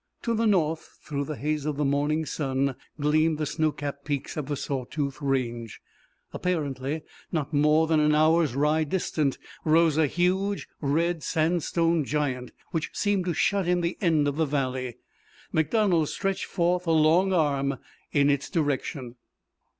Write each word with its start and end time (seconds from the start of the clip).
To 0.23 0.33
the 0.33 0.47
north 0.47 0.97
through 1.03 1.25
the 1.25 1.35
haze 1.35 1.63
of 1.67 1.77
the 1.77 1.85
morning 1.85 2.25
sun 2.25 2.75
gleamed 2.99 3.37
the 3.37 3.45
snow 3.45 3.71
capped 3.71 4.03
peaks 4.03 4.35
of 4.35 4.47
the 4.47 4.55
Saw 4.55 4.83
Tooth 4.85 5.21
Range. 5.21 5.79
Apparently 6.33 7.03
not 7.31 7.53
more 7.53 7.85
than 7.85 7.99
an 7.99 8.15
hour's 8.15 8.55
ride 8.55 8.89
distant 8.89 9.37
rose 9.63 9.97
a 9.99 10.07
huge 10.07 10.67
red 10.81 11.21
sandstone 11.21 12.03
giant 12.03 12.51
which 12.71 12.89
seemed 12.93 13.25
to 13.25 13.35
shut 13.35 13.67
in 13.67 13.81
the 13.81 13.95
end 14.01 14.27
of 14.27 14.37
the 14.37 14.45
valley 14.47 14.97
MacDonald 15.51 16.09
stretched 16.09 16.45
forth 16.45 16.87
a 16.87 16.91
long 16.91 17.31
arm 17.31 17.77
in 18.11 18.31
its 18.31 18.49
direction. 18.49 19.17